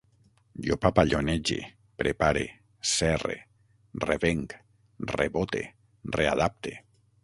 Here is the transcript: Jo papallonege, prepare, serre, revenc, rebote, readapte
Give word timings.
Jo 0.69 0.77
papallonege, 0.85 1.57
prepare, 2.03 2.43
serre, 2.93 3.37
revenc, 4.09 4.59
rebote, 5.17 5.67
readapte 6.21 6.79